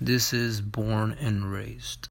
[0.00, 2.04] This is born and raised.